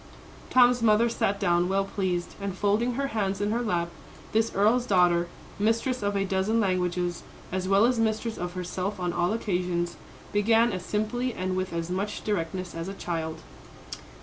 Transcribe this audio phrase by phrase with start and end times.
[0.49, 3.89] Tom's mother sat down well pleased, and folding her hands in her lap,
[4.31, 5.27] this earl's daughter,
[5.59, 9.97] mistress of a dozen languages, as well as mistress of herself on all occasions,
[10.33, 13.41] began as simply and with as much directness as a child.